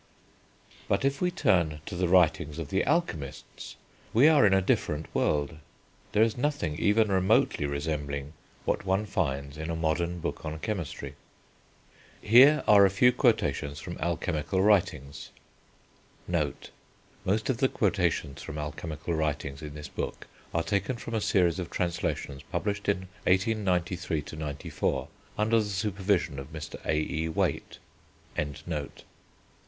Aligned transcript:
But 0.87 1.05
if 1.05 1.21
we 1.21 1.29
turn 1.29 1.81
to 1.85 1.95
the 1.95 2.07
writings 2.07 2.57
of 2.57 2.69
the 2.69 2.83
alchemists, 2.87 3.75
we 4.13 4.27
are 4.27 4.47
in 4.47 4.53
a 4.55 4.59
different 4.59 5.05
world. 5.13 5.59
There 6.13 6.23
is 6.23 6.35
nothing 6.35 6.75
even 6.79 7.11
remotely 7.11 7.67
resembling 7.67 8.33
what 8.65 8.83
one 8.83 9.05
finds 9.05 9.59
in 9.59 9.69
a 9.69 9.75
modern 9.75 10.17
book 10.19 10.43
on 10.43 10.57
chemistry. 10.57 11.13
Here 12.19 12.63
are 12.67 12.83
a 12.83 12.89
few 12.89 13.11
quotations 13.11 13.79
from 13.79 13.95
alchemical 13.99 14.63
writings: 14.63 15.29
Most 16.27 17.51
of 17.51 17.57
the 17.57 17.69
quotations 17.69 18.41
from 18.41 18.57
alchemical 18.57 19.13
writings, 19.13 19.61
in 19.61 19.75
this 19.75 19.87
book, 19.87 20.25
are 20.51 20.63
taken 20.63 20.95
from 20.95 21.13
a 21.13 21.21
series 21.21 21.59
of 21.59 21.69
translations, 21.69 22.41
published 22.51 22.89
in 22.89 23.01
1893 23.27 24.23
94, 24.35 25.09
under 25.37 25.59
the 25.59 25.69
supervision 25.69 26.39
of 26.39 26.51
Mr 26.51 26.83
A.E. 26.87 27.29
Waite. 27.29 27.77